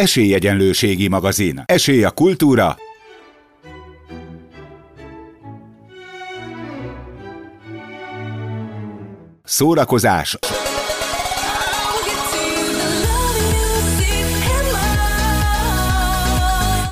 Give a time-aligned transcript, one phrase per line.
[0.00, 1.62] Esélyegyenlőségi magazin.
[1.66, 2.76] Esély a kultúra.
[9.44, 10.38] Szórakozás.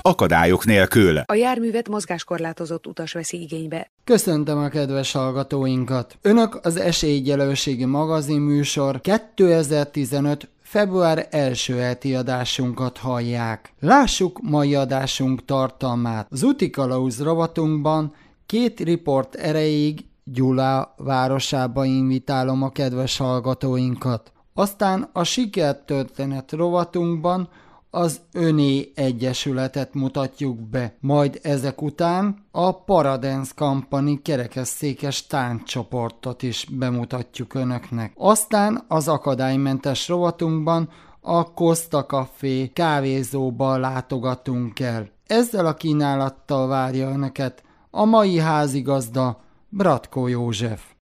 [0.03, 1.19] Akadályok nélkül.
[1.27, 3.91] A járművet mozgáskorlátozott utas veszi igénybe.
[4.05, 6.19] Köszöntöm a kedves hallgatóinkat!
[6.23, 13.73] Önök az Esélyegyelőségi magazin műsor 2015 február első heti adásunkat hallják.
[13.81, 16.27] Lássuk mai adásunk tartalmát.
[16.31, 18.13] Az úti kalauz rovatunkban
[18.47, 24.33] két riport erejéig Gyula városába invitálom a kedves hallgatóinkat.
[24.55, 27.49] Aztán a sikertörténet rovatunkban
[27.91, 37.55] az Öné Egyesületet mutatjuk be, majd ezek után a Paradance Company kerekesszékes tánccsoportot is bemutatjuk
[37.55, 38.13] önöknek.
[38.17, 40.89] Aztán az akadálymentes rovatunkban
[41.21, 45.09] a Costa Café kávézóba látogatunk el.
[45.27, 50.98] Ezzel a kínálattal várja önöket a mai házigazda Bratko József.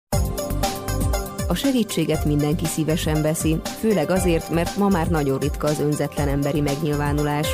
[1.48, 6.62] A segítséget mindenki szívesen veszi, főleg azért, mert ma már nagyon ritka az önzetlen emberi
[6.62, 7.48] megnyilvánulás.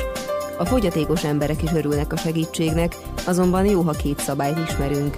[0.58, 5.16] A fogyatékos emberek is örülnek a segítségnek, azonban jó, ha két szabályt ismerünk.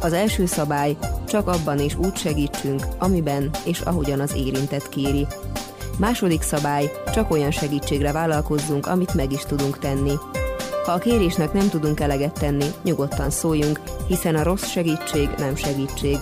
[0.00, 0.96] Az első szabály,
[1.28, 5.26] csak abban és úgy segítsünk, amiben és ahogyan az érintett kéri.
[5.98, 10.12] Második szabály, csak olyan segítségre vállalkozzunk, amit meg is tudunk tenni.
[10.84, 16.18] Ha a kérésnek nem tudunk eleget tenni, nyugodtan szóljunk, hiszen a rossz segítség nem segítség.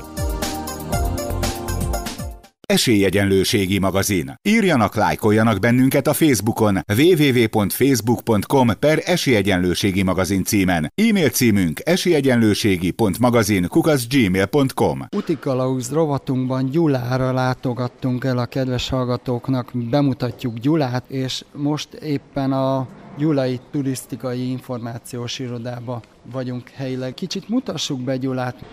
[2.73, 4.35] Esélyegyenlőségi magazin.
[4.43, 10.93] Írjanak, lájkoljanak bennünket a Facebookon www.facebook.com per Esélyegyenlőségi magazin címen.
[10.95, 21.45] E-mail címünk esélyegyenlőségi.magazin kukaszgmail.com Utikalauz rovatunkban Gyulára látogattunk el a kedves hallgatóknak, bemutatjuk Gyulát, és
[21.55, 27.15] most éppen a Gyulai Turisztikai Információs Irodába vagyunk helyileg.
[27.15, 28.65] Kicsit mutassuk be Gyulát.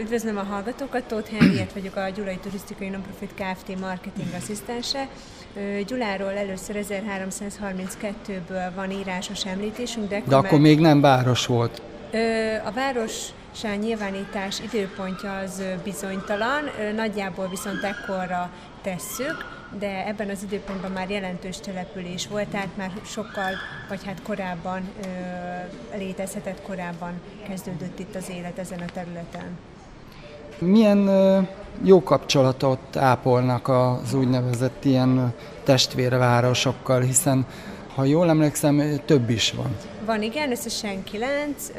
[0.00, 3.80] Üdvözlöm a hallgatókat, Tóth Henriett vagyok a Gyulai Turisztikai Nonprofit Kft.
[3.80, 5.08] marketing asszisztense.
[5.86, 11.82] Gyuláról először 1332-ből van írásos említésünk, de, de akkor még nem város volt.
[12.64, 13.26] A város
[13.80, 16.62] nyilvánítás időpontja az bizonytalan,
[16.94, 18.50] nagyjából viszont ekkorra
[18.82, 23.50] tesszük, de ebben az időpontban már jelentős település volt, tehát már sokkal,
[23.88, 27.12] vagy hát korábban ö, létezhetett, korábban
[27.48, 29.58] kezdődött itt az élet ezen a területen.
[30.58, 31.08] Milyen
[31.82, 35.32] jó kapcsolatot ápolnak az úgynevezett ilyen
[35.64, 37.46] testvérvárosokkal, hiszen
[37.94, 39.76] ha jól emlékszem, több is van.
[40.04, 41.70] Van, igen, összesen kilenc,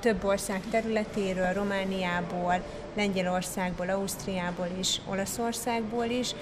[0.00, 2.62] több ország területéről, Romániából,
[2.94, 6.34] Lengyelországból, Ausztriából is, Olaszországból is.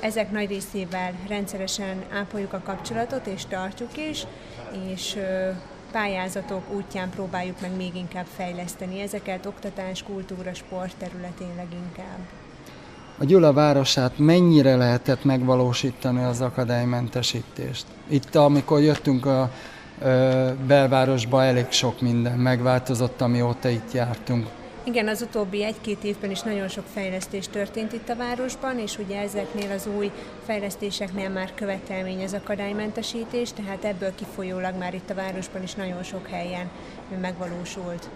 [0.00, 4.26] Ezek nagy részével rendszeresen ápoljuk a kapcsolatot, és tartjuk is,
[4.94, 5.18] és
[5.92, 12.45] pályázatok útján próbáljuk meg még inkább fejleszteni ezeket, oktatás, kultúra, sport területén leginkább
[13.18, 17.84] a Gyula városát mennyire lehetett megvalósítani az akadálymentesítést.
[18.08, 19.50] Itt, amikor jöttünk a
[20.02, 24.46] ö, belvárosba, elég sok minden megváltozott, amióta itt jártunk.
[24.84, 29.20] Igen, az utóbbi egy-két évben is nagyon sok fejlesztés történt itt a városban, és ugye
[29.20, 30.10] ezeknél az új
[30.46, 36.26] fejlesztéseknél már követelmény az akadálymentesítés, tehát ebből kifolyólag már itt a városban is nagyon sok
[36.26, 36.70] helyen
[37.20, 38.08] megvalósult.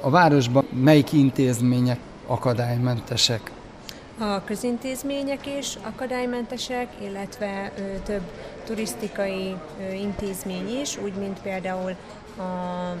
[0.00, 3.50] A városban melyik intézmények akadálymentesek?
[4.22, 7.72] A közintézmények is akadálymentesek, illetve
[8.04, 8.22] több
[8.64, 9.54] turisztikai
[9.94, 11.90] intézmény is, úgy mint például
[12.38, 12.94] a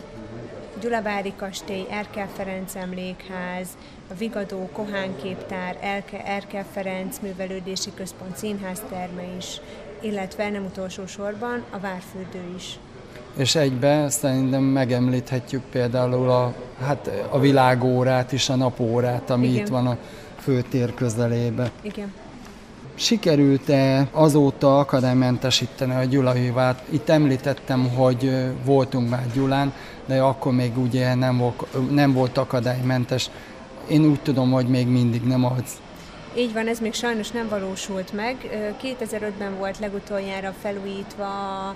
[0.80, 3.68] Gyulavári Kastély, Erkel Ferenc Emlékház,
[4.10, 9.60] a Vigadó Kohán Képtár, Erke, Erkel Ferenc Művelődési Központ Színházterme is,
[10.00, 12.78] illetve nem utolsó sorban a Várfürdő is.
[13.36, 16.54] És egybe szerintem megemlíthetjük például a,
[16.84, 19.60] hát a világórát is, a napórát, ami Igen.
[19.60, 19.96] itt van a
[20.40, 21.70] főtér közelébe.
[21.82, 22.12] Igen.
[22.94, 26.82] Sikerült-e azóta akadálymentesíteni a Gyulaivát?
[26.90, 28.30] Itt említettem, hogy
[28.64, 29.72] voltunk már Gyulán,
[30.06, 33.30] de akkor még ugye nem volt, nem volt akadálymentes.
[33.88, 35.80] Én úgy tudom, hogy még mindig nem az.
[36.36, 38.36] Így van, ez még sajnos nem valósult meg.
[38.82, 41.74] 2005-ben volt legutoljára felújítva a,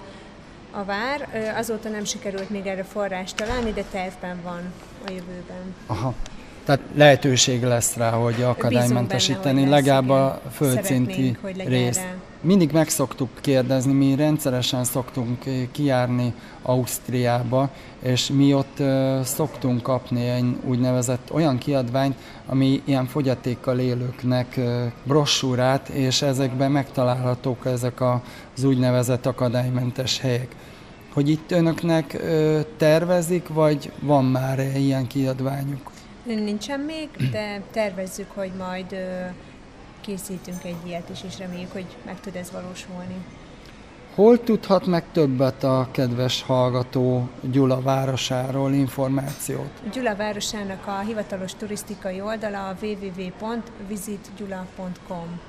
[0.71, 4.73] a vár, azóta nem sikerült még erre forrást találni, de tervben van
[5.07, 5.75] a jövőben.
[5.87, 6.15] Aha.
[6.65, 11.99] Tehát lehetőség lesz rá, hogy akadálymentesíteni benne, legalább a földszinti részt.
[11.99, 12.17] Erre.
[12.41, 17.71] Mindig meg szoktuk kérdezni, mi rendszeresen szoktunk kijárni Ausztriába,
[18.03, 18.83] és mi ott
[19.23, 22.17] szoktunk kapni egy úgynevezett olyan kiadványt,
[22.47, 24.61] ami ilyen fogyatékkal élőknek
[25.05, 30.49] brossúrát, és ezekben megtalálhatók ezek az úgynevezett akadálymentes helyek.
[31.13, 32.23] Hogy itt önöknek
[32.77, 35.93] tervezik, vagy van már ilyen kiadványuk?
[36.25, 38.97] Nincsen még, de tervezzük, hogy majd
[40.01, 43.25] készítünk egy ilyet is, és reméljük, hogy meg tud ez valósulni.
[44.15, 49.71] Hol tudhat meg többet a kedves hallgató Gyula városáról információt?
[49.93, 55.41] Gyula városának a hivatalos turisztikai oldala a www.visitgyula.com.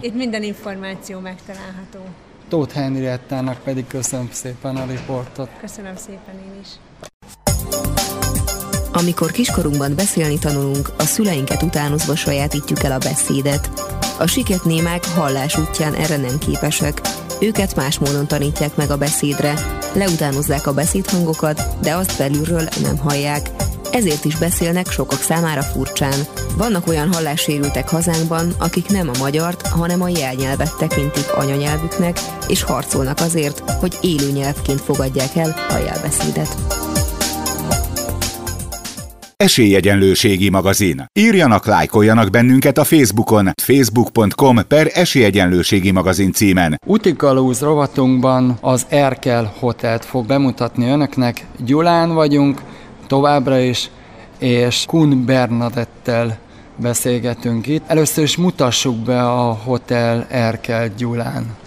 [0.00, 2.00] Itt minden információ megtalálható.
[2.48, 5.48] Tóth Henriettának pedig köszönöm szépen a riportot.
[5.60, 6.68] Köszönöm szépen én is.
[8.96, 13.70] Amikor kiskorunkban beszélni tanulunk, a szüleinket utánozva sajátítjuk el a beszédet.
[14.18, 17.00] A siketnémák hallás útján erre nem képesek.
[17.40, 19.54] Őket más módon tanítják meg a beszédre.
[19.94, 23.50] Leutánozzák a beszédhangokat, de azt belülről nem hallják.
[23.92, 26.26] Ezért is beszélnek sokak számára furcsán.
[26.56, 33.20] Vannak olyan hallássérültek hazánkban, akik nem a magyart, hanem a jelnyelvet tekintik anyanyelvüknek, és harcolnak
[33.20, 36.56] azért, hogy élő nyelvként fogadják el a jelbeszédet.
[39.44, 41.04] Esélyegyenlőségi magazin.
[41.12, 46.80] Írjanak, lájkoljanak bennünket a Facebookon, facebook.com per Esélyegyenlőségi magazin címen.
[46.86, 51.46] Utikalúz rovatunkban az Erkel Hotelt fog bemutatni önöknek.
[51.64, 52.62] Gyulán vagyunk,
[53.06, 53.90] továbbra is,
[54.38, 56.38] és Kun Bernadettel
[56.76, 57.82] beszélgetünk itt.
[57.86, 61.62] Először is mutassuk be a Hotel Erkel Gyulán.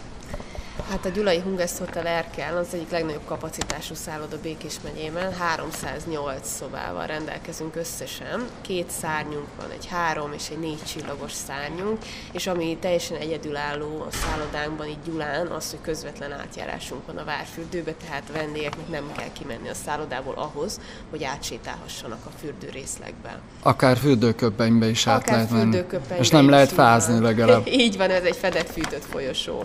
[0.89, 5.33] Hát a Gyulai Hungest Hotel Erkel az egyik legnagyobb kapacitású szálloda Békés megyében.
[5.33, 8.45] 308 szobával rendelkezünk összesen.
[8.61, 11.97] Két szárnyunk van, egy három és egy négy csillagos szárnyunk,
[12.31, 17.93] és ami teljesen egyedülálló a szállodánkban, itt Gyulán, az, hogy közvetlen átjárásunk van a várfürdőbe,
[17.93, 20.79] tehát a vendégeknek nem kell kimenni a szállodából ahhoz,
[21.09, 23.39] hogy átsétálhassanak a fürdőrészlegbe.
[23.63, 25.83] Akár fürdőköpenybe is át Akár lehet menni.
[26.19, 27.67] És nem lehet így fázni legalább.
[27.85, 29.63] így van, ez egy fedett fűtött folyosó.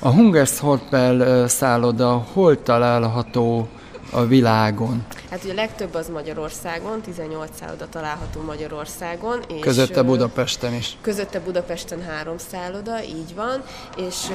[0.00, 3.68] A Hungers Hotel szálloda hol található
[4.10, 5.04] a világon?
[5.30, 9.40] Hát ugye a legtöbb az Magyarországon, 18 szálloda található Magyarországon.
[9.48, 10.96] És, Közötte Budapesten is.
[11.00, 13.62] Közötte Budapesten három szálloda, így van,
[13.96, 14.26] és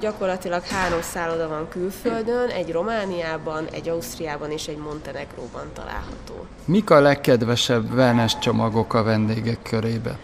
[0.00, 6.46] gyakorlatilag három szálloda van külföldön, egy Romániában, egy Ausztriában és egy Montenegróban található.
[6.64, 10.18] Mik a legkedvesebb wellness csomagok a vendégek körébe?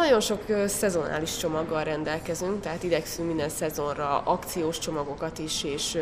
[0.00, 5.98] Nagyon sok szezonális csomaggal rendelkezünk, tehát idegszünk minden szezonra akciós csomagokat is, és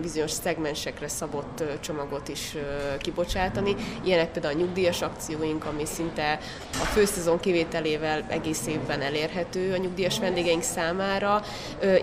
[0.00, 2.56] bizonyos szegmensekre szabott csomagot is
[2.98, 3.74] kibocsátani.
[4.04, 6.38] Ilyenek például a nyugdíjas akcióink, ami szinte
[6.72, 11.42] a főszezon kivételével egész évben elérhető a nyugdíjas vendégeink számára,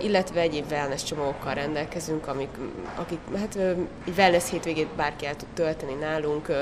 [0.02, 2.50] illetve egyéb wellness csomagokkal rendelkezünk, amik,
[2.96, 3.56] akik, hát
[4.06, 6.52] egy wellness hétvégét bárki el tud tölteni nálunk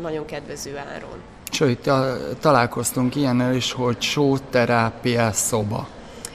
[0.00, 1.39] nagyon kedvező áron.
[1.50, 5.88] Sőt, ta- találkoztunk ilyennel is, hogy sóterápiás szoba.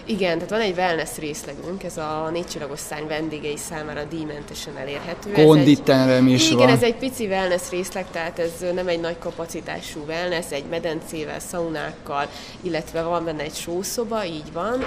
[0.07, 5.31] Igen, tehát van egy wellness részlegünk, ez a négycsillagos szárny vendégei számára díjmentesen elérhető.
[5.31, 6.69] Konditerem is Igen, van.
[6.69, 12.27] ez egy pici wellness részleg, tehát ez nem egy nagy kapacitású wellness, egy medencével, szaunákkal,
[12.61, 14.83] illetve van benne egy sószoba, így van,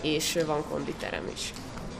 [0.00, 1.52] és van konditerem is.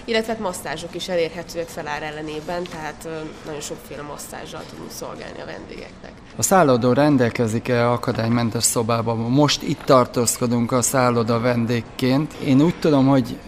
[0.05, 3.09] Illetve hát masszázsok is elérhetőek felár ellenében, tehát
[3.45, 6.13] nagyon sokféle masszázsal tudunk szolgálni a vendégeknek.
[6.37, 9.17] A szállodó rendelkezik-e akadálymentes szobában?
[9.17, 12.33] Most itt tartózkodunk a szálloda vendégként.
[12.33, 13.39] Én úgy tudom, hogy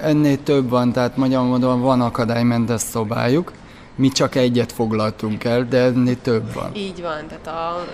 [0.00, 3.52] ennél több van, tehát magyarul mondom, van akadálymentes szobájuk.
[3.94, 6.74] Mi csak egyet foglaltunk el, de ennél több van.
[6.74, 7.84] Így van, tehát a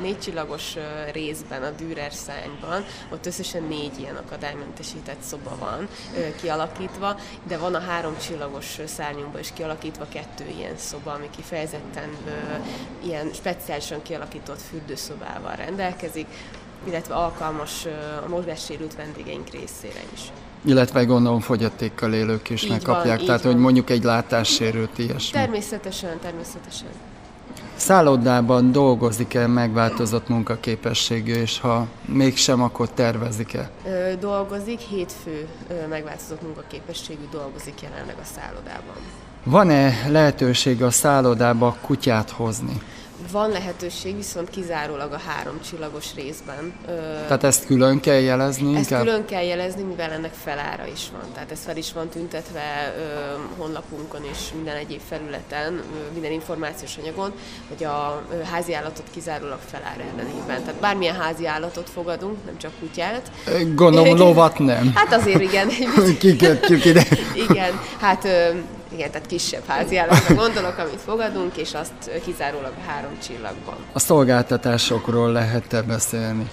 [0.00, 0.76] négycsillagos
[1.12, 5.88] részben, a Dürer szányban, ott összesen négy ilyen akadálymentesített szoba van
[6.40, 7.16] kialakítva,
[7.48, 12.16] de van a három csillagos szárnyunkban is kialakítva kettő ilyen szoba, ami kifejezetten
[13.04, 16.26] ilyen speciálisan kialakított fürdőszobával rendelkezik,
[16.84, 17.86] illetve alkalmas
[18.24, 20.20] a mozgássérült vendégeink részére is.
[20.64, 23.62] Illetve gondolom fogyatékkal élők is Így megkapják, van, tehát így hogy van.
[23.62, 25.38] mondjuk egy látássérült ilyesmi.
[25.38, 26.88] Természetesen, természetesen.
[27.80, 33.70] Szállodában dolgozik-e megváltozott munkaképességű, és ha mégsem, akkor tervezik-e?
[33.86, 38.94] Ö, dolgozik, hétfő ö, megváltozott munkaképességű dolgozik jelenleg a szállodában.
[39.44, 42.82] Van-e lehetőség a szállodába kutyát hozni?
[43.32, 46.72] Van lehetőség, viszont kizárólag a három csillagos részben.
[47.26, 49.04] Tehát ezt külön kell jelezni Ezt inkább?
[49.04, 51.20] külön kell jelezni, mivel ennek felára is van.
[51.34, 53.02] Tehát ez fel is van tüntetve ö,
[53.58, 57.32] honlapunkon és minden egyéb felületen, ö, minden információs anyagon,
[57.68, 60.64] hogy a ö, házi állatot kizárólag felár ellenében.
[60.64, 63.30] Tehát bármilyen házi állatot fogadunk, nem csak kutyát.
[63.74, 64.92] Gondolom lovat nem.
[64.94, 65.68] Hát azért igen.
[66.18, 67.02] Kiketjük ide.
[67.48, 68.48] igen, hát ö,
[68.92, 73.76] igen, tehát kisebb házi állatra gondolok, amit fogadunk, és azt kizárólag a három csillagban.
[73.92, 76.50] A szolgáltatásokról lehet-e beszélni?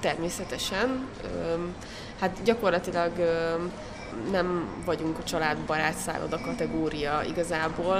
[0.00, 1.06] Természetesen.
[2.20, 3.10] Hát gyakorlatilag
[4.30, 7.98] nem vagyunk a családbarát szálloda kategória igazából,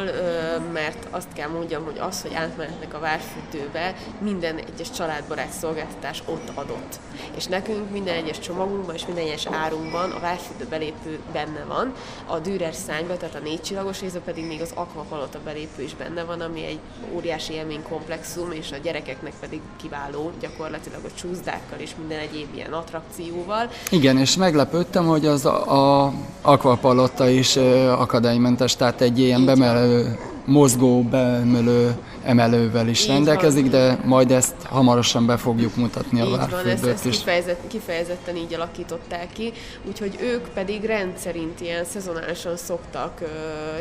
[0.73, 6.51] mert azt kell mondjam, hogy az, hogy átmehetnek a várfürdőbe, minden egyes családbarát szolgáltatás ott
[6.55, 7.01] adott.
[7.37, 11.93] És nekünk minden egyes csomagunkban és minden egyes árunkban a várfürdő belépő benne van,
[12.27, 16.25] a Dürer szányba, tehát a négy csillagos részben pedig még az Aquapalota belépő is benne
[16.25, 16.79] van, ami egy
[17.15, 23.71] óriási élménykomplexum, és a gyerekeknek pedig kiváló gyakorlatilag a csúszdákkal és minden egyéb ilyen attrakcióval.
[23.91, 26.00] Igen, és meglepődtem, hogy az a, a
[26.43, 27.57] Aquapalotta is
[27.99, 33.71] akadálymentes, tehát egy ilyen bemelő, mozgó beemelő emelővel is így rendelkezik, van.
[33.71, 37.13] de majd ezt hamarosan be fogjuk mutatni így a várfürdőt van, ezt, is.
[37.13, 39.53] Ezt kifejezett, kifejezetten így alakították ki,
[39.87, 43.29] úgyhogy ők pedig rendszerint ilyen szezonálisan szoktak uh,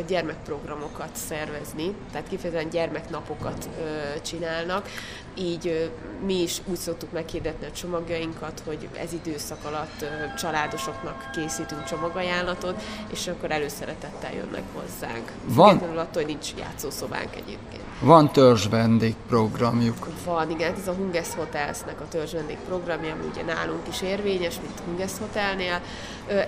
[0.07, 4.89] gyermekprogramokat szervezni, tehát kifejezetten gyermeknapokat uh, csinálnak,
[5.37, 11.29] így uh, mi is úgy szoktuk meghirdetni a csomagjainkat, hogy ez időszak alatt uh, családosoknak
[11.33, 12.81] készítünk csomagajánlatot,
[13.11, 15.31] és akkor előszeretettel jönnek hozzánk.
[15.45, 15.77] Van?
[15.77, 17.88] attól, hogy nincs játszószobánk egyébként.
[18.01, 20.07] Van törzs vendégprogramjuk.
[20.25, 24.79] Van, igen, ez a Hunges Hotelsnek a törzs vendégprogramja, ami ugye nálunk is érvényes, mint
[24.85, 25.81] Hunges Hotelnél.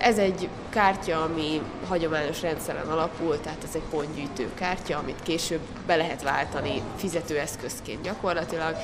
[0.00, 5.96] Ez egy kártya, ami hagyományos rendszeren alapul, tehát ez egy pontgyűjtő kártya, amit később be
[5.96, 8.76] lehet váltani fizetőeszközként gyakorlatilag.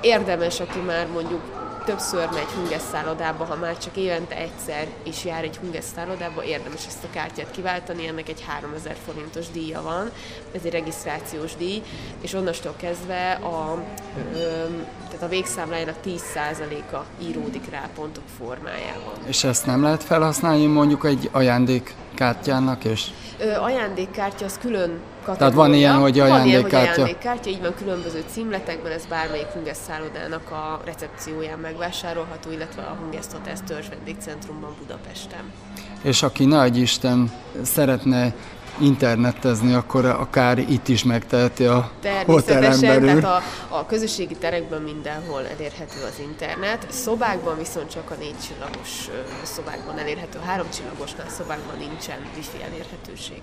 [0.00, 1.40] Érdemes, aki már mondjuk
[1.86, 6.86] többször megy hunges szállodába, ha már csak évente egyszer is jár egy hunges szállodába, érdemes
[6.86, 10.10] ezt a kártyát kiváltani, ennek egy 3000 forintos díja van,
[10.54, 11.82] ez egy regisztrációs díj,
[12.20, 13.82] és onnastól kezdve a,
[14.34, 14.64] ö,
[15.16, 19.14] tehát a végszámlájának 10%-a íródik rá pontok formájában.
[19.26, 23.06] És ezt nem lehet felhasználni mondjuk egy ajándékkártyának és
[23.38, 25.36] Ö, ajándékkártya az külön kategória.
[25.36, 26.38] Tehát van ilyen, hogy ajándékkártya.
[26.38, 32.50] Van ilyen, hogy ajándékkártya, így van különböző címletekben, ez bármelyik Hunges szállodának a recepcióján megvásárolható,
[32.50, 35.52] illetve a Hunges Hotels törzs vendégcentrumban Budapesten.
[36.02, 37.32] És aki nagy Isten
[37.62, 38.34] szeretne
[38.80, 41.90] internetezni, akkor akár itt is megteheti a
[42.26, 43.20] hotelen belül.
[43.20, 46.86] tehát a, a közösségi terekben mindenhol elérhető az internet.
[46.90, 49.08] Szobákban viszont csak a négy csillagos
[49.42, 53.42] szobákban elérhető, három csillagosnál szobákban nincsen wifi elérhetőség.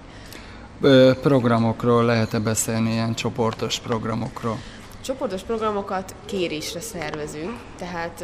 [1.22, 4.58] Programokról lehet-e beszélni, ilyen csoportos programokról?
[5.03, 8.24] Csoportos programokat kérésre szervezünk, tehát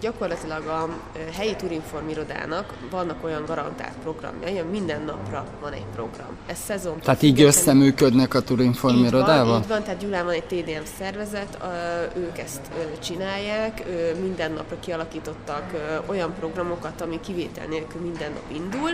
[0.00, 0.88] gyakorlatilag a
[1.36, 6.36] helyi turinform irodának vannak olyan garantált programjai, minden napra van egy program.
[6.46, 7.00] Ez szezon.
[7.00, 9.52] Tehát így összeműködnek a turinform irodával?
[9.52, 11.58] Van, így van, tehát Gyulán van egy TDM szervezet,
[12.16, 12.70] ők ezt
[13.02, 13.82] csinálják,
[14.20, 15.64] minden napra kialakítottak
[16.06, 18.90] olyan programokat, ami kivétel nélkül minden nap indul,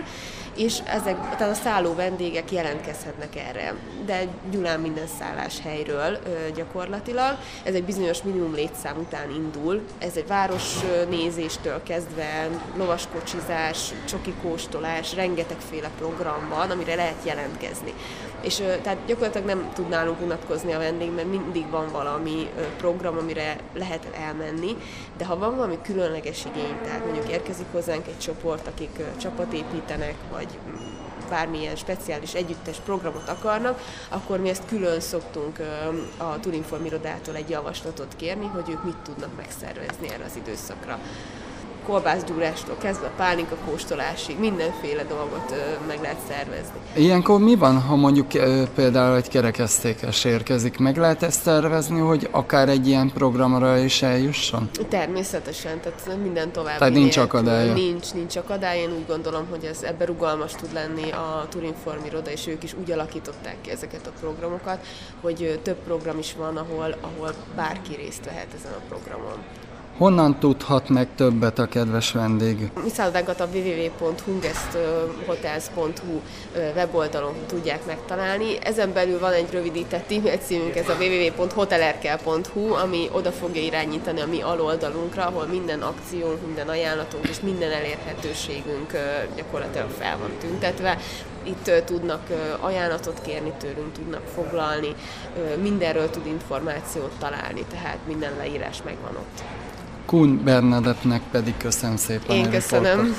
[0.55, 3.75] és ezek, tehát a szálló vendégek jelentkezhetnek erre,
[4.05, 6.17] de Gyulán minden szállás helyről
[6.55, 7.37] gyakorlatilag utakkal.
[7.63, 9.81] Ez egy bizonyos minimum létszám után indul.
[9.97, 10.75] Ez egy város
[11.09, 17.93] nézéstől kezdve lovaskocsizás, csoki kóstolás, rengetegféle program van, amire lehet jelentkezni.
[18.41, 24.07] És tehát gyakorlatilag nem tudnálunk unatkozni a vendég, mert mindig van valami program, amire lehet
[24.13, 24.77] elmenni,
[25.17, 30.15] de ha van valami különleges igény, tehát mondjuk érkezik hozzánk egy csoport, akik csapat építenek,
[30.31, 30.47] vagy
[31.33, 35.59] bármilyen speciális együttes programot akarnak, akkor mi ezt külön szoktunk
[36.17, 40.99] a Turinform irodától egy javaslatot kérni, hogy ők mit tudnak megszervezni erre az időszakra
[41.85, 46.77] kolbászgyúrástól kezdve a pálinka kóstolásig mindenféle dolgot ö, meg lehet szervezni.
[46.95, 50.77] Ilyenkor mi van, ha mondjuk ö, például egy kerekesztékes érkezik?
[50.77, 54.69] Meg lehet ezt szervezni, hogy akár egy ilyen programra is eljusson?
[54.89, 56.77] Természetesen, tehát minden tovább.
[56.77, 57.73] Tehát nincs akadálya?
[57.73, 58.81] Nincs, nincs akadálya.
[58.81, 62.73] Én úgy gondolom, hogy ez ebben rugalmas tud lenni a Turinform iroda, és ők is
[62.81, 64.85] úgy alakították ki ezeket a programokat,
[65.21, 69.37] hogy több program is van, ahol, ahol bárki részt vehet ezen a programon.
[69.97, 72.71] Honnan tudhat meg többet a kedves vendég?
[72.83, 76.19] Mi szállodánkat a www.hungesthotels.hu
[76.75, 78.57] weboldalon tudják megtalálni.
[78.63, 84.27] Ezen belül van egy rövidített e-mail címünk, ez a www.hotelerkel.hu, ami oda fogja irányítani a
[84.27, 88.91] mi aloldalunkra, ahol minden akciónk, minden ajánlatunk és minden elérhetőségünk
[89.35, 90.97] gyakorlatilag fel van tüntetve
[91.43, 92.27] itt tudnak
[92.59, 94.95] ajánlatot kérni tőlünk, tudnak foglalni,
[95.61, 99.43] mindenről tud információt találni, tehát minden leírás megvan ott.
[100.05, 102.35] Kun Bernadettnek pedig köszönöm szépen.
[102.35, 103.15] Én köszönöm.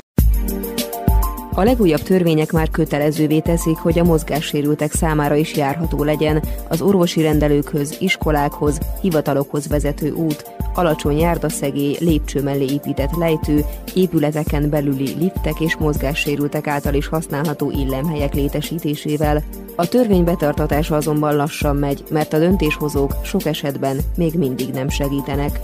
[1.57, 7.21] A legújabb törvények már kötelezővé teszik, hogy a mozgássérültek számára is járható legyen az orvosi
[7.21, 15.75] rendelőkhöz, iskolákhoz, hivatalokhoz vezető út, alacsony járdaszegély, lépcső mellé épített lejtő, épületeken belüli liftek és
[15.75, 19.43] mozgássérültek által is használható illemhelyek létesítésével.
[19.75, 25.59] A törvény betartatása azonban lassan megy, mert a döntéshozók sok esetben még mindig nem segítenek.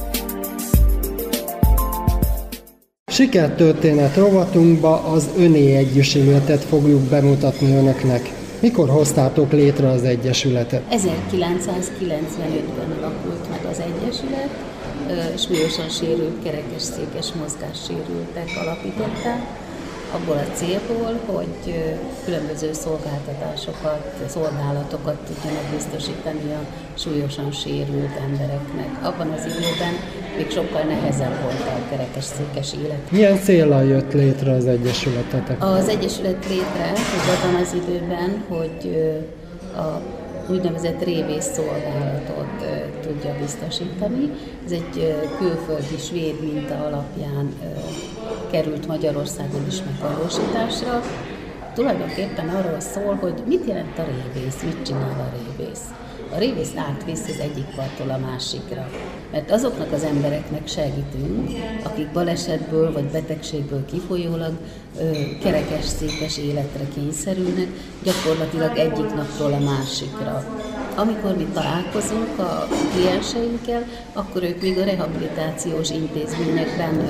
[3.21, 8.33] Sikertörténet rovatunkba az Öné Egyesületet fogjuk bemutatni önöknek.
[8.59, 10.81] Mikor hoztátok létre az Egyesületet?
[10.91, 14.49] 1995-ben alakult meg az Egyesület,
[15.37, 19.39] súlyosan sérült kerekesszékes mozgássérültek alapították,
[20.15, 21.83] abból a célból, hogy
[22.25, 26.63] különböző szolgáltatásokat, szolgálatokat tudjanak biztosítani a
[26.97, 28.89] súlyosan sérült embereknek.
[29.01, 29.93] Abban az időben
[30.37, 33.11] még sokkal nehezebb volt a kerekesszékes élet.
[33.11, 35.63] Milyen célral jött létre az Egyesületetek?
[35.63, 36.91] Az Egyesület létre
[37.33, 38.95] abban az időben, hogy
[39.75, 40.01] a
[40.51, 42.65] úgynevezett révész szolgálatot
[43.01, 44.29] tudja biztosítani.
[44.65, 47.53] Ez egy külföldi svéd minta alapján
[48.51, 51.01] került Magyarországon is megvalósításra.
[51.73, 55.83] Tulajdonképpen arról szól, hogy mit jelent a révész, mit csinál a révész.
[56.33, 58.89] A révész átvisz az egyik parttól a másikra.
[59.31, 61.49] Mert azoknak az embereknek segítünk,
[61.83, 64.53] akik balesetből vagy betegségből kifolyólag
[65.41, 67.67] kerekes, székes életre kényszerülnek,
[68.03, 70.45] gyakorlatilag egyik napról a másikra.
[70.95, 73.83] Amikor mi találkozunk a klienseinkkel,
[74.13, 77.07] akkor ők még a rehabilitációs intézményekben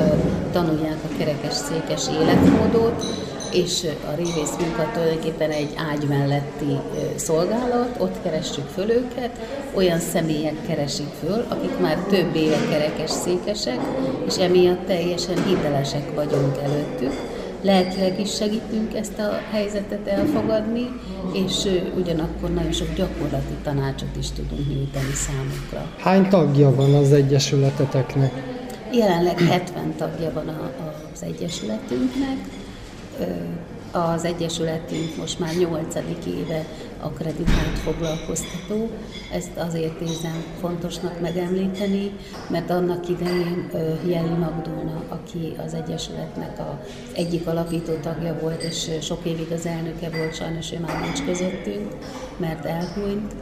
[0.52, 3.04] tanulják a kerekes székes életmódot,
[3.52, 6.80] és a révész munka tulajdonképpen egy ágy melletti
[7.16, 9.30] szolgálat, ott keressük föl őket,
[9.74, 13.80] olyan személyek keresik föl, akik már több éve kerekes székesek,
[14.28, 17.14] és emiatt teljesen hitelesek vagyunk előttük.
[17.62, 20.88] Lelkileg is segítünk ezt a helyzetet elfogadni,
[21.34, 21.68] és
[21.98, 25.92] ugyanakkor nagyon sok gyakorlati tanácsot is tudunk nyújtani számukra.
[25.98, 28.32] Hány tagja van az Egyesületeteknek?
[28.94, 30.72] Jelenleg 70 tagja van a,
[31.14, 32.38] az Egyesületünknek,
[33.92, 35.96] az Egyesületünk most már 8.
[36.28, 36.66] éve
[37.02, 38.90] akreditált foglalkoztató.
[39.34, 42.12] Ezt azért érzem fontosnak megemlíteni,
[42.50, 43.70] mert annak idején
[44.08, 50.10] Jeli Magdóna, aki az Egyesületnek az egyik alapító tagja volt, és sok évig az elnöke
[50.10, 51.96] volt, sajnos ő már nincs közöttünk,
[52.38, 53.34] mert elhunyt,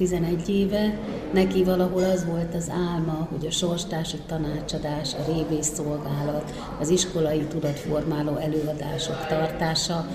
[0.00, 0.98] 11 éve,
[1.32, 7.40] neki valahol az volt az álma, hogy a sorstársi tanácsadás, a révész szolgálat, az iskolai
[7.40, 10.06] tudatformáló előadások tartása,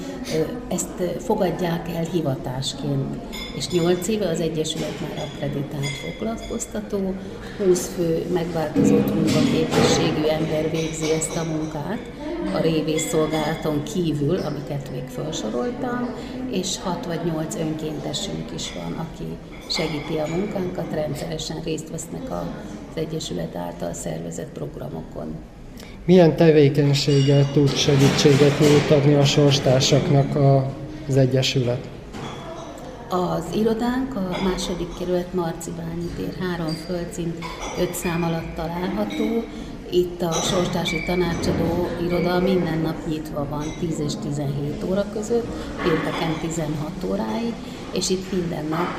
[0.68, 3.16] ezt fogadják el hivatásként.
[3.56, 7.14] És 8 éve az Egyesület már akreditált foglalkoztató,
[7.66, 12.00] 20 fő megváltozott munkaképességű ember végzi ezt a munkát,
[12.54, 16.10] a révész szolgálaton kívül, amiket még felsoroltam,
[16.52, 19.38] és 6 vagy 8 önkéntesünk is van, aki
[19.76, 25.36] segíti a munkánkat, rendszeresen részt vesznek az Egyesület által szervezett programokon.
[26.06, 30.36] Milyen tevékenységgel tud segítséget nyújtani a sorstársaknak
[31.08, 31.90] az Egyesület?
[33.10, 37.38] Az irodánk a második kerület Marcibányi tér három földszint
[37.80, 39.44] öt szám alatt található.
[39.96, 45.46] Itt a sorstársi tanácsadó iroda minden nap nyitva van 10 és 17 óra között,
[45.84, 47.54] pénteken 16 óráig,
[47.92, 48.90] és itt minden nap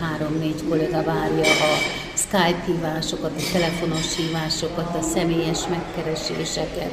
[0.00, 1.72] három-négy kollega várja a
[2.14, 6.92] Skype hívásokat, a telefonos hívásokat, a személyes megkereséseket,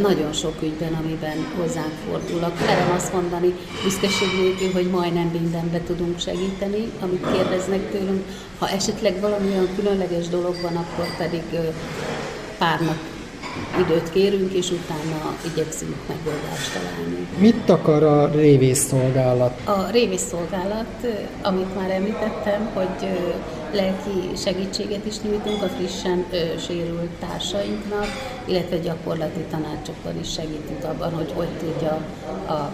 [0.00, 2.60] nagyon sok ügyben, amiben hozzánk fordulnak.
[2.60, 8.24] Merem azt mondani, büszkeség nélkül, hogy majdnem mindenbe tudunk segíteni, amit kérdeznek tőlünk.
[8.58, 11.42] Ha esetleg valami olyan különleges dolog van, akkor pedig
[12.60, 12.96] pár nap
[13.80, 17.26] időt kérünk, és utána igyekszünk megoldást találni.
[17.38, 19.60] Mit akar a révészszolgálat?
[19.64, 21.06] A révészszolgálat,
[21.42, 23.08] amit már említettem, hogy
[23.72, 26.24] lelki segítséget is nyújtunk a frissen
[26.66, 28.06] sérült társainknak,
[28.44, 32.04] illetve gyakorlati tanácsokban is segítünk abban, hogy hogy tudja
[32.48, 32.72] a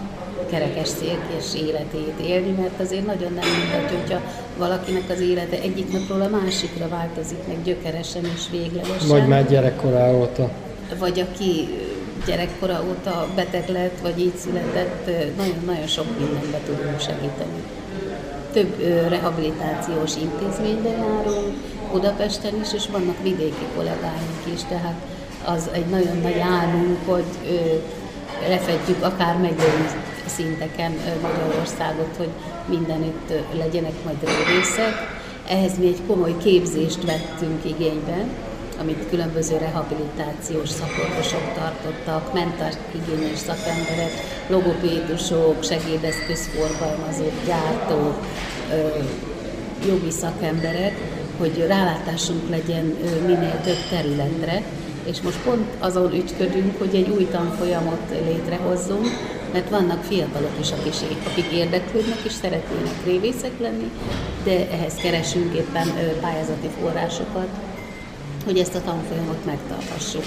[0.49, 4.21] kerekes szélkés életét élni, mert azért nagyon nem mindegy, hogyha
[4.57, 9.07] valakinek az élete egyik napról a másikra változik, meg gyökeresen és véglegesen.
[9.07, 10.49] Vagy már gyerekkora óta
[10.99, 11.67] vagy aki
[12.25, 15.05] gyerekkora óta beteg lett, vagy így született,
[15.37, 17.61] nagyon-nagyon sok mindenbe tudunk segíteni.
[18.53, 21.53] Több rehabilitációs intézménybe járunk,
[21.91, 24.95] Budapesten is, és vannak vidéki kollégáink is, tehát
[25.45, 27.25] az egy nagyon nagy álmunk, hogy
[28.49, 29.85] lefedjük akár megyei
[30.27, 32.29] szinteken Magyarországot, hogy
[32.65, 34.93] mindenütt legyenek majd révészek.
[35.47, 38.25] Ehhez mi egy komoly képzést vettünk igénybe,
[38.79, 44.11] amit különböző rehabilitációs szakorvosok tartottak, mentálhigiénés szakemberek,
[44.47, 48.15] logopédusok, segédeszközforgalmazók, gyártók,
[49.87, 50.93] jogi szakemberek,
[51.37, 54.63] hogy rálátásunk legyen minél több területre,
[55.03, 59.07] és most pont azon ügyködünk, hogy egy új tanfolyamot létrehozzunk,
[59.53, 60.71] mert vannak fiatalok is,
[61.31, 63.91] akik érdeklődnek és szeretnének révészek lenni,
[64.43, 65.87] de ehhez keresünk éppen
[66.21, 67.47] pályázati forrásokat,
[68.45, 70.23] hogy ezt a tanfolyamot megtartassuk.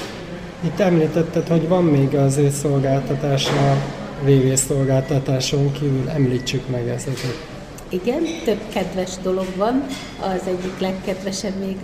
[0.65, 3.77] Itt említetted, hogy van még az ő szolgáltatása,
[4.25, 7.49] VV szolgáltatáson kívül, említsük meg ezeket.
[7.89, 9.87] Igen, több kedves dolog van.
[10.21, 11.77] Az egyik legkedvesebb még,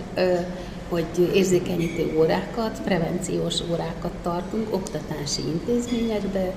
[0.89, 6.53] hogy érzékenyítő órákat, prevenciós órákat tartunk oktatási intézményekbe,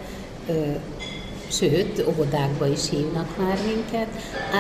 [1.49, 4.09] sőt, óvodákba is hívnak már minket,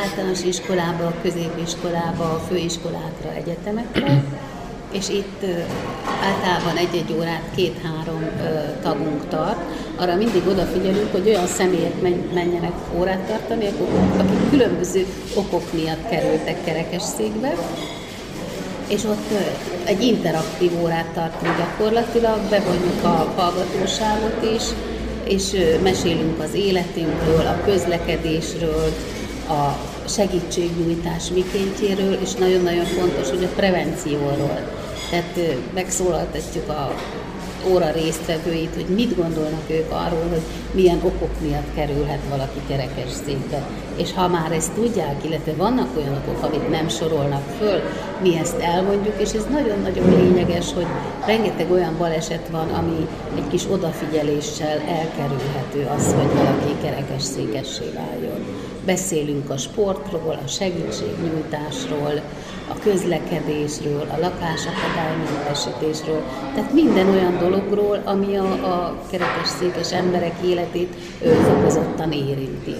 [0.02, 4.24] általános iskolába, középiskolába, főiskolákra, egyetemekre.
[4.92, 5.44] És itt
[6.22, 8.30] általában egy-egy órát két-három
[8.82, 9.60] tagunk tart.
[9.96, 12.00] Arra mindig odafigyelünk, hogy olyan személyek
[12.34, 17.54] menjenek órát tartani, akik különböző okok miatt kerültek kerekesszékbe,
[18.88, 19.28] és ott
[19.84, 24.62] egy interaktív órát tartunk gyakorlatilag, bevonjuk a hallgatóságot is,
[25.30, 28.92] és mesélünk az életünkről, a közlekedésről,
[29.48, 29.76] a
[30.08, 34.60] segítségnyújtás mikéntjéről, és nagyon-nagyon fontos, hogy a prevencióról.
[35.10, 35.38] Tehát
[35.74, 36.94] megszólaltatjuk a
[37.66, 40.42] óra résztvevőit, hogy mit gondolnak ők arról, hogy
[40.72, 43.66] milyen okok miatt kerülhet valaki kerekes székbe.
[43.96, 47.80] És ha már ezt tudják, illetve vannak olyan okok, amit nem sorolnak föl,
[48.22, 50.86] mi ezt elmondjuk, és ez nagyon-nagyon lényeges, hogy
[51.26, 58.59] rengeteg olyan baleset van, ami egy kis odafigyeléssel elkerülhető az, hogy valaki kerekes székessé váljon.
[58.90, 62.20] Beszélünk a sportról, a segítségnyújtásról,
[62.68, 66.22] a közlekedésről, a lakásakadálymentesítésről,
[66.54, 72.74] tehát minden olyan dologról, ami a, a kerekesszékes emberek életét fokozottan érinti.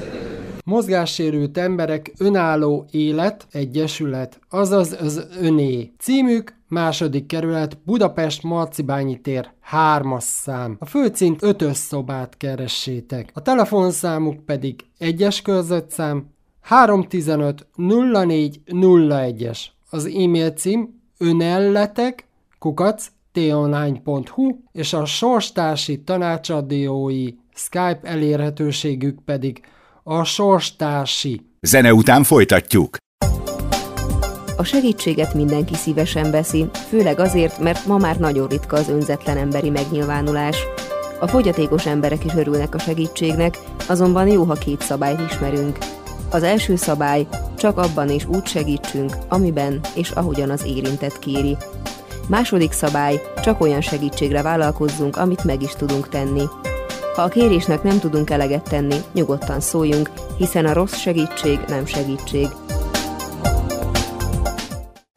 [0.64, 5.92] Mozgássérült emberek önálló élet, egyesület, azaz az öné.
[5.98, 10.76] Címük második kerület Budapest Marcibányi tér, hármas szám.
[10.78, 13.30] A főcint ötös szobát keressétek.
[13.34, 16.26] A telefonszámuk pedig egyes körzetszám
[16.60, 19.60] 315 04 01-es.
[19.90, 22.26] Az e-mail cím önelletek
[22.58, 29.60] kukac tonline.hu és a sorstársi tanácsadói Skype elérhetőségük pedig
[30.12, 31.40] a sorstársi.
[31.60, 32.96] Zene után folytatjuk.
[34.56, 39.70] A segítséget mindenki szívesen veszi, főleg azért, mert ma már nagyon ritka az önzetlen emberi
[39.70, 40.56] megnyilvánulás.
[41.20, 45.78] A fogyatékos emberek is örülnek a segítségnek, azonban jó, ha két szabályt ismerünk.
[46.30, 51.56] Az első szabály, csak abban és úgy segítsünk, amiben és ahogyan az érintett kéri.
[52.28, 56.42] Második szabály, csak olyan segítségre vállalkozzunk, amit meg is tudunk tenni.
[57.20, 62.46] Ha a kérésnek nem tudunk eleget tenni, nyugodtan szóljunk, hiszen a rossz segítség nem segítség.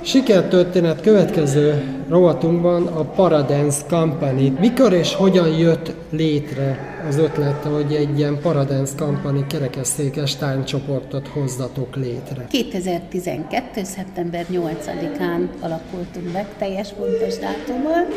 [0.03, 4.57] Sikertörténet következő rovatunkban a Paradance Company.
[4.59, 11.95] Mikor és hogyan jött létre az ötlet, hogy egy ilyen Paradance Company kerekesszékes tánycsoportot hozzatok
[11.95, 12.47] létre?
[12.49, 13.83] 2012.
[13.83, 18.07] szeptember 8-án alakultunk meg, teljes pontos dátummal.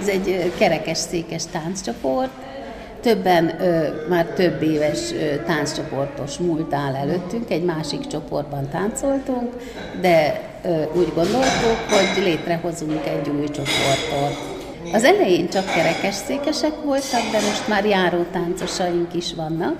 [0.00, 2.30] Ez egy kerekesszékes tánccsoport,
[3.04, 9.52] többen ö, már több éves ö, tánccsoportos múlt áll előttünk, egy másik csoportban táncoltunk,
[10.00, 14.52] de ö, úgy gondoltuk, hogy létrehozunk egy új csoportot.
[14.92, 19.76] Az elején csak kerekesszékesek voltak, de most már járó táncosaink is vannak,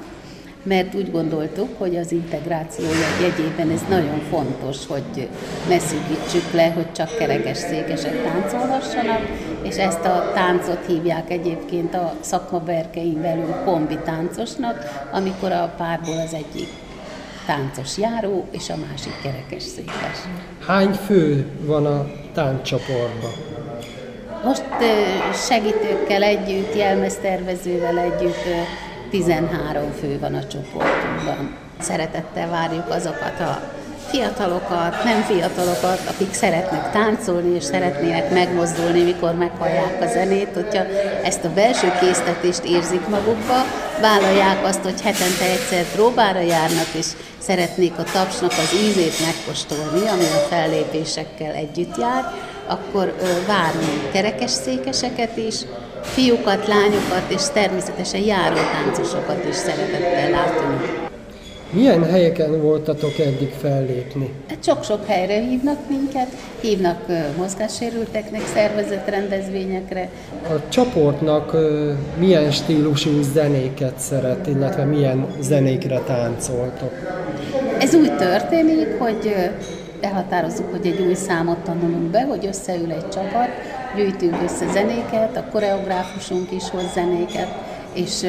[0.62, 2.84] mert úgy gondoltuk, hogy az integráció
[3.22, 5.28] jegyében ez nagyon fontos, hogy
[5.68, 9.20] ne szűkítsük le, hogy csak kerekes székesek táncolhassanak,
[9.64, 16.34] és ezt a táncot hívják egyébként a szakmaberkein belül kombi táncosnak, amikor a párból az
[16.34, 16.68] egyik
[17.46, 20.18] táncos járó, és a másik kerekes székes.
[20.66, 23.32] Hány fő van a táncsoportban?
[24.44, 24.64] Most
[25.48, 28.44] segítőkkel együtt, jelmeztervezővel együtt
[29.10, 31.56] 13 fő van a csoportunkban.
[31.80, 33.73] Szeretettel várjuk azokat a
[34.06, 40.84] fiatalokat, nem fiatalokat, akik szeretnek táncolni és szeretnének megmozdulni, mikor meghallják a zenét, hogyha
[41.24, 43.64] ezt a belső késztetést érzik magukba,
[44.00, 47.06] vállalják azt, hogy hetente egyszer próbára járnak, és
[47.38, 52.32] szeretnék a tapsnak az ízét megkóstolni, ami a fellépésekkel együtt jár,
[52.66, 53.14] akkor
[53.46, 55.54] várunk kerekes székeseket is,
[56.02, 61.03] fiúkat, lányokat és természetesen járó táncosokat is szeretettel látunk.
[61.74, 64.30] Milyen helyeken voltatok eddig fellépni?
[64.48, 66.28] Hát sok-sok helyre hívnak minket,
[66.60, 67.00] hívnak
[67.36, 70.08] mozgássérülteknek szervezett rendezvényekre.
[70.42, 71.56] A csoportnak
[72.18, 76.92] milyen stílusú zenéket szeret, illetve milyen zenékre táncoltok?
[77.78, 79.34] Ez úgy történik, hogy
[80.00, 83.48] elhatározzuk, hogy egy új számot tanulunk be, hogy összeül egy csapat,
[83.96, 87.48] gyűjtünk össze zenéket, a koreográfusunk is hoz zenéket,
[87.94, 88.20] és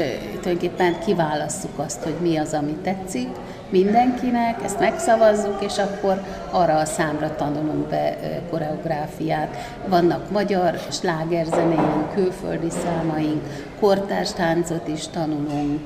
[0.42, 3.28] tulajdonképpen kiválasszuk azt, hogy mi az, ami tetszik
[3.70, 8.18] mindenkinek, ezt megszavazzuk, és akkor arra a számra tanulunk be
[8.50, 9.56] koreográfiát.
[9.88, 13.42] Vannak magyar slágerzenéink, külföldi számaink,
[13.80, 15.80] kortárs táncot is tanulunk,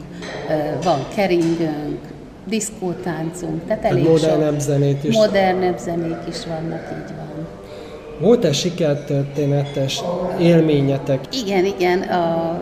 [0.84, 2.00] van keringőnk,
[2.46, 5.16] diszkótáncunk, tehát elég modernebb zenét is.
[5.16, 7.48] Modernebb zenék is vannak, így van.
[8.20, 10.04] Volt-e sikertörténetes
[10.40, 11.20] élményetek?
[11.44, 12.02] Igen, igen.
[12.02, 12.58] A,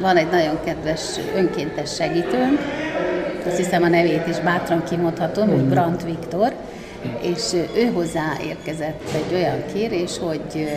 [0.00, 1.00] van egy nagyon kedves
[1.36, 2.58] önkéntes segítőnk,
[3.46, 6.52] azt hiszem a nevét is bátran kimondhatom, hogy Brant Viktor,
[7.20, 10.68] és ő hozzá érkezett egy olyan kérés, hogy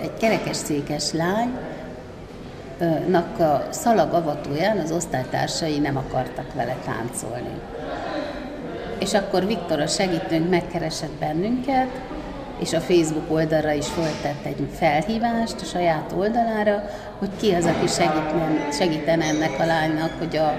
[0.00, 1.58] egy kerekes székes lány
[3.08, 7.60] nak a szalagavatóján az osztálytársai nem akartak vele táncolni.
[8.98, 11.88] És akkor Viktor a segítőnk megkeresett bennünket,
[12.60, 16.84] és a Facebook oldalra is föltett egy felhívást a saját oldalára,
[17.18, 20.58] hogy ki az, aki segítene, segítene ennek a lánynak, hogy a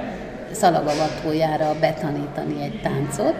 [0.51, 3.35] szalagavatójára betanítani egy táncot.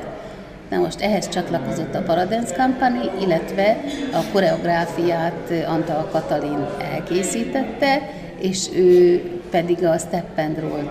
[0.69, 3.77] Na most ehhez csatlakozott a Paradance Company, illetve
[4.13, 8.01] a koreográfiát Antal Katalin elkészítette,
[8.39, 10.87] és ő pedig a Step and Roll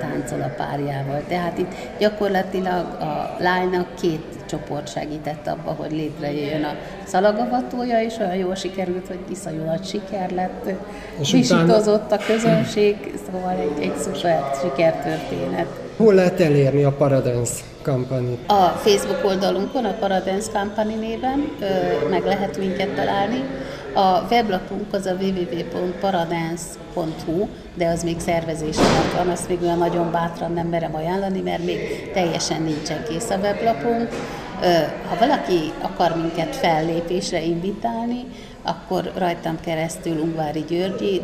[0.00, 1.24] táncol a párjával.
[1.28, 8.34] Tehát itt gyakorlatilag a lánynak két csoport segített abba, hogy létrejöjjön a szalagavatója, és olyan
[8.34, 10.70] jól sikerült, hogy iszonyú nagy siker lett.
[11.20, 15.66] És Visítozott a közönség, szóval egy, egy szuper sikertörténet.
[15.96, 18.38] Hol lehet elérni a Paradance Company?
[18.46, 21.64] A Facebook oldalunkon, a Paradance Company néven ö,
[22.08, 23.42] meg lehet minket találni.
[23.94, 30.12] A weblapunk az a www.paradance.hu, de az még szervezés alatt van, azt még olyan nagyon
[30.12, 34.08] bátran nem merem ajánlani, mert még teljesen nincsen kész a weblapunk.
[35.08, 38.24] Ha valaki akar minket fellépésre invitálni,
[38.62, 41.22] akkor rajtam keresztül Ungvári Györgyi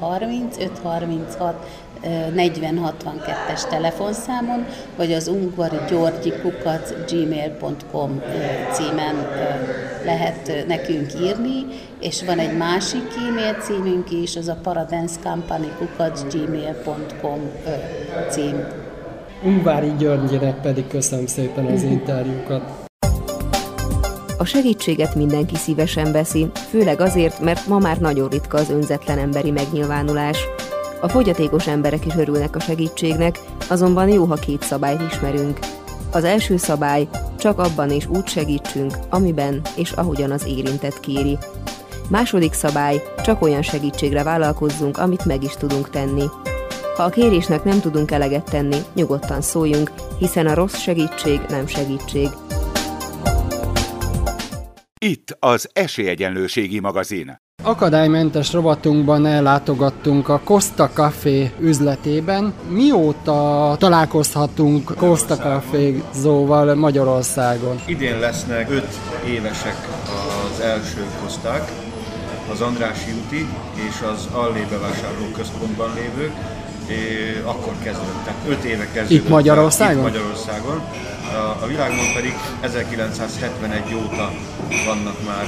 [0.00, 1.66] 0630 536
[2.02, 8.22] 4062-es telefonszámon, vagy az ungvari györgyi kukac gmail.com
[8.72, 9.14] címen
[10.04, 11.66] lehet nekünk írni,
[12.00, 17.50] és van egy másik e-mail címünk is, az a paradancecompany.gmail.com
[18.30, 18.79] cím.
[19.42, 22.88] Ungvári Györgyének pedig köszönöm szépen az interjúkat.
[24.38, 29.50] A segítséget mindenki szívesen veszi, főleg azért, mert ma már nagyon ritka az önzetlen emberi
[29.50, 30.38] megnyilvánulás.
[31.00, 35.58] A fogyatékos emberek is örülnek a segítségnek, azonban jó, ha két szabályt ismerünk.
[36.12, 41.38] Az első szabály, csak abban és úgy segítsünk, amiben és ahogyan az érintett kéri.
[42.08, 46.24] Második szabály, csak olyan segítségre vállalkozzunk, amit meg is tudunk tenni.
[47.00, 52.28] Ha a kérésnek nem tudunk eleget tenni, nyugodtan szóljunk, hiszen a rossz segítség nem segítség.
[54.98, 57.40] Itt az Esélyegyenlőségi magazin.
[57.62, 62.54] Akadálymentes rovatunkban ellátogattunk a Costa Café üzletében.
[62.68, 67.80] Mióta találkozhatunk Costa Café zóval Magyarországon?
[67.86, 68.84] Idén lesznek 5
[69.26, 69.76] évesek
[70.52, 71.72] az első koszták,
[72.52, 73.46] az Andrási úti
[73.88, 76.32] és az Allé bevásárló központban lévők.
[77.44, 79.24] Akkor kezdődött, tehát 5 éve kezdődött.
[79.24, 80.06] Itt Magyarországon?
[80.06, 80.80] Itt Magyarországon.
[81.32, 84.32] A, a világban pedig 1971 óta
[84.86, 85.46] vannak már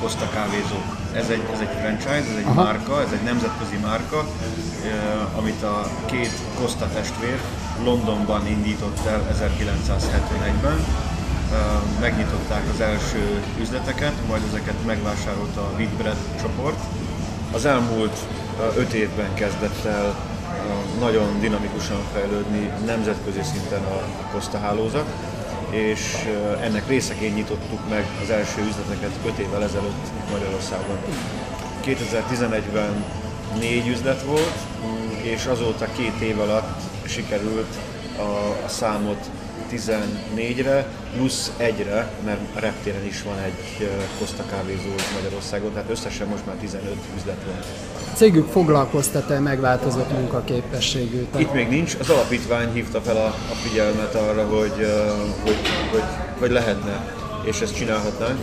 [0.00, 0.86] Costa kávézók.
[1.14, 2.62] Ez egy, ez egy franchise, ez egy Aha.
[2.62, 4.26] márka, ez egy nemzetközi márka,
[5.38, 7.38] amit a két Costa testvér
[7.84, 10.84] Londonban indított el 1971-ben.
[12.00, 16.78] Megnyitották az első üzleteket, majd ezeket megvásárolta a Whitbread csoport.
[17.52, 18.16] Az elmúlt
[18.76, 20.14] öt évben kezdett el
[20.98, 25.06] nagyon dinamikusan fejlődni nemzetközi szinten a Costa hálózat
[25.70, 26.28] és
[26.60, 30.98] ennek részeként nyitottuk meg az első üzleteket 5 évvel ezelőtt Magyarországon.
[31.84, 33.04] 2011-ben
[33.58, 34.56] négy üzlet volt,
[35.22, 37.74] és azóta két év alatt sikerült
[38.18, 39.30] a, számot
[39.74, 46.46] 14-re, plusz 1-re, mert a reptéren is van egy Costa kávézó Magyarországon, tehát összesen most
[46.46, 47.56] már 15 üzlet van.
[48.12, 51.26] A cégük foglalkoztat-e megváltozott munkaképességű?
[51.36, 54.86] Itt még nincs, az alapítvány hívta fel a, a figyelmet arra, hogy,
[55.42, 55.58] hogy,
[55.90, 56.04] hogy,
[56.38, 58.38] hogy lehetne, és ezt csinálhatnánk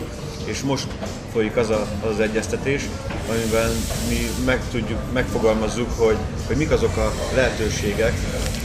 [0.46, 0.88] és most
[1.34, 2.84] folyik az a, az egyeztetés,
[3.30, 3.72] amiben
[4.10, 6.17] mi meg tudjuk, megfogalmazzuk, hogy,
[6.48, 8.13] hogy mik azok a lehetőségek,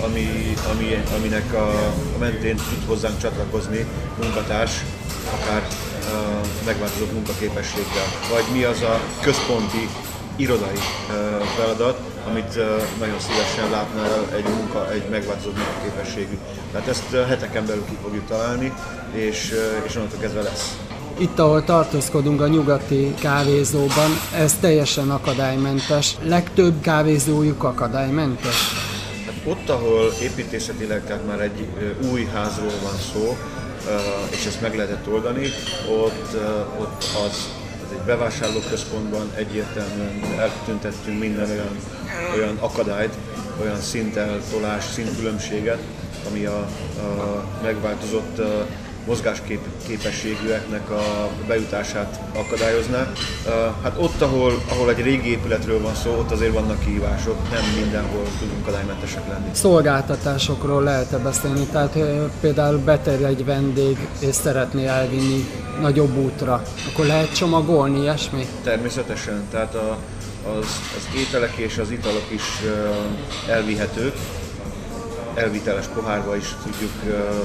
[0.05, 1.69] ami, ami, aminek a,
[2.15, 3.87] a mentén tud hozzánk csatlakozni
[4.23, 4.85] munkatárs,
[5.41, 9.89] akár uh, megváltozott munkaképességgel, vagy mi az a központi
[10.37, 10.79] irodai
[11.57, 12.55] feladat, amit
[12.99, 14.03] nagyon szívesen látna
[14.37, 16.39] egy, munka, egy megváltozott munkaképességű.
[16.73, 18.73] Tehát ezt heteken belül ki fogjuk találni,
[19.13, 19.55] és,
[19.87, 20.77] és onnantól kezdve lesz.
[21.19, 26.17] Itt, ahol tartózkodunk a nyugati kávézóban, ez teljesen akadálymentes.
[26.23, 28.86] Legtöbb kávézójuk akadálymentes?
[29.47, 31.67] Ott, ahol építészetileg, tehát már egy
[32.11, 33.37] új házról van szó,
[34.31, 35.47] és ezt meg lehetett oldani,
[35.91, 36.37] ott,
[36.79, 37.49] ott az
[37.93, 41.77] egy bevásárlóközpontban egyértelműen eltüntettünk minden olyan,
[42.35, 43.15] olyan akadályt,
[43.61, 45.81] olyan szinteltolás, szintkülönbséget,
[46.29, 46.59] ami a,
[46.99, 48.41] a megváltozott
[49.07, 53.13] mozgásképességűeknek a bejutását akadályozná.
[53.83, 58.23] Hát ott, ahol, ahol egy régi épületről van szó, ott azért vannak kihívások, nem mindenhol
[58.39, 59.49] tudunk akadálymentesek lenni.
[59.53, 61.67] Szolgáltatásokról lehet-e beszélni?
[61.73, 61.99] Tehát
[62.41, 65.45] például beterj egy vendég és szeretné elvinni
[65.81, 68.47] nagyobb útra, akkor lehet csomagolni ilyesmi?
[68.63, 69.99] Természetesen, tehát a,
[70.59, 70.67] az,
[70.97, 72.43] az ételek és az italok is
[73.49, 74.15] elvihetők,
[75.37, 76.91] elviteles pohárba is tudjuk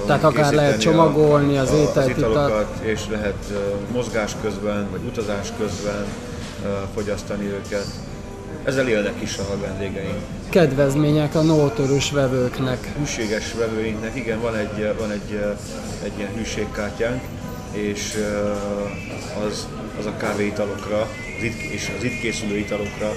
[0.06, 3.54] Tehát akár lehet csomagolni az, ételt, az italokat, és lehet
[3.92, 6.06] mozgás közben, vagy utazás közben
[6.94, 7.86] fogyasztani őket.
[8.64, 10.20] Ezzel élnek is a vendégeink.
[10.50, 12.94] Kedvezmények a nótörös vevőknek.
[12.98, 15.40] Hűséges vevőinknek, igen, van egy, van egy,
[16.04, 17.22] egy ilyen hűségkártyánk,
[17.72, 18.18] és
[19.48, 19.68] az,
[20.00, 23.12] az a kávéitalokra az itt, és az itt készülő italokra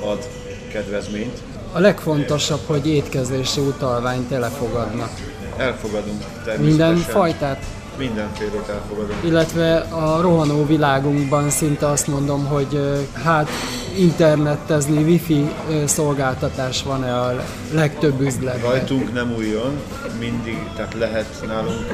[0.00, 0.28] ad
[0.72, 1.38] kedvezményt.
[1.76, 5.10] A legfontosabb, hogy étkezési utalványt elfogadnak.
[5.56, 6.64] Elfogadunk természetesen.
[6.64, 7.64] Minden fajtát?
[7.98, 9.18] Mindenfélét elfogadunk.
[9.24, 12.80] Illetve a rohanó világunkban szinte azt mondom, hogy
[13.24, 13.48] hát
[13.98, 15.50] internettezni, wifi
[15.84, 18.70] szolgáltatás van-e a legtöbb üzletben?
[18.70, 19.80] Rajtunk nem újon,
[20.18, 21.86] mindig, tehát lehet nálunk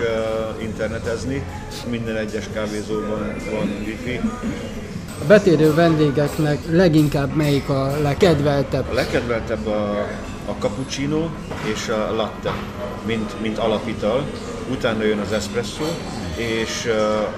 [0.63, 1.45] internetezni,
[1.91, 4.21] minden egyes kávézóban van wifi,
[5.23, 8.85] a betérő vendégeknek leginkább melyik a legkedveltebb?
[8.91, 10.07] A legkedveltebb a,
[10.47, 11.29] a cappuccino
[11.73, 12.53] és a latte,
[13.07, 14.25] mint, mint alapital.
[14.71, 15.85] Utána jön az espresso,
[16.37, 16.91] és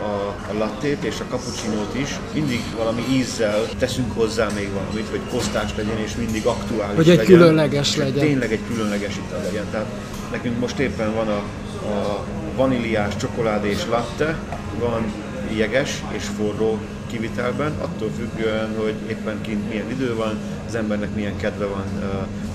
[0.03, 5.21] a, a lattét és a cappuccinót is mindig valami ízzel teszünk hozzá még valamit, hogy
[5.31, 8.27] kosztás legyen és mindig aktuális Hogy egy legyen, különleges legyen.
[8.27, 9.65] Tényleg egy különleges ital legyen.
[9.71, 9.87] Tehát
[10.31, 11.43] nekünk most éppen van a,
[11.89, 12.25] a
[12.57, 14.39] vaníliás, csokoládés latte,
[14.79, 15.13] van
[15.57, 16.79] jeges és forró
[17.15, 21.85] kivitelben, attól függően, hogy éppen kint milyen idő van, az embernek milyen kedve van,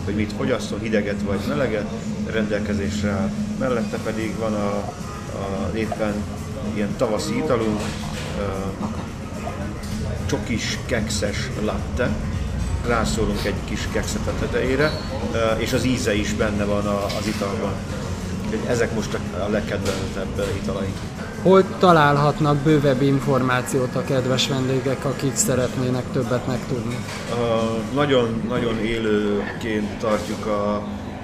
[0.06, 1.88] hogy mit fogyaszol, hideget vagy meleget,
[2.32, 3.30] rendelkezésre áll.
[3.60, 4.68] Mellette pedig van a,
[5.38, 6.14] a éppen
[6.76, 7.82] ilyen tavaszi italunk,
[10.26, 12.10] csokis kekszes latte,
[12.88, 14.92] rászólunk egy kis kekszet a tetejére,
[15.58, 17.74] és az íze is benne van az italban.
[18.68, 19.18] Ezek most
[19.48, 20.98] a legkedveltebb italaink.
[21.44, 26.96] Hol találhatnak bővebb információt a kedves vendégek, akik szeretnének többet megtudni?
[26.96, 30.76] Uh, nagyon, nagyon élőként tartjuk a,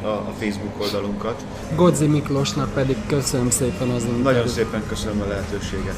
[0.01, 1.45] a, a Facebook oldalunkat.
[1.75, 4.23] Godzi Miklósnak pedig köszönöm szépen az interjút.
[4.23, 5.95] Nagyon szépen köszönöm a lehetőséget.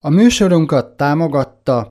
[0.00, 1.86] A műsorunkat támogatta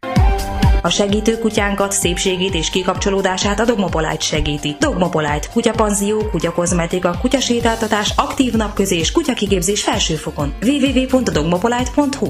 [0.82, 4.76] a segítő kutyánkat, szépségét és kikapcsolódását a Dogmopolite segíti.
[4.80, 10.54] Dogmopolite, kutyapanzió, kutyakozmetika, kutyasétáltatás, aktív napközés, kutyakigépzés felsőfokon.
[10.62, 12.28] www.dogmopolite.hu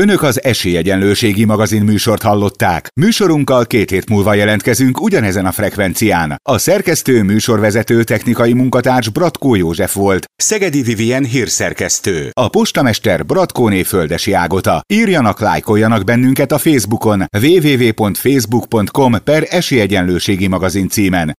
[0.00, 2.88] Önök az Esélyegyenlőségi magazin műsort hallották.
[3.00, 6.36] Műsorunkkal két hét múlva jelentkezünk ugyanezen a frekvencián.
[6.48, 10.24] A szerkesztő műsorvezető technikai munkatárs Bratkó József volt.
[10.36, 12.30] Szegedi Vivien hírszerkesztő.
[12.32, 14.82] A postamester Bratkóné Földesi Ágota.
[14.92, 21.28] Írjanak, lájkoljanak bennünket a Facebookon www.facebook.com per Esélyegyenlőségi magazin címen.